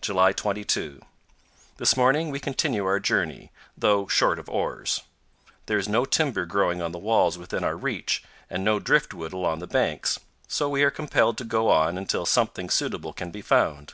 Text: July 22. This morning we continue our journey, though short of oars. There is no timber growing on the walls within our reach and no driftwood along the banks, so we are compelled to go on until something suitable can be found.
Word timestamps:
July 0.00 0.32
22. 0.32 0.98
This 1.76 1.94
morning 1.94 2.30
we 2.30 2.40
continue 2.40 2.86
our 2.86 2.98
journey, 2.98 3.52
though 3.76 4.06
short 4.06 4.38
of 4.38 4.48
oars. 4.48 5.02
There 5.66 5.76
is 5.76 5.90
no 5.90 6.06
timber 6.06 6.46
growing 6.46 6.80
on 6.80 6.92
the 6.92 6.98
walls 6.98 7.36
within 7.36 7.62
our 7.62 7.76
reach 7.76 8.24
and 8.48 8.64
no 8.64 8.78
driftwood 8.78 9.34
along 9.34 9.58
the 9.58 9.66
banks, 9.66 10.18
so 10.48 10.70
we 10.70 10.82
are 10.82 10.90
compelled 10.90 11.36
to 11.36 11.44
go 11.44 11.68
on 11.68 11.98
until 11.98 12.24
something 12.24 12.70
suitable 12.70 13.12
can 13.12 13.30
be 13.30 13.42
found. 13.42 13.92